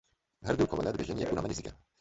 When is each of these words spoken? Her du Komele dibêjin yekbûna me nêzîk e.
Her 0.47 0.57
du 0.61 0.67
Komele 0.71 0.93
dibêjin 0.95 1.21
yekbûna 1.21 1.41
me 1.43 1.49
nêzîk 1.49 1.67
e. 1.69 1.71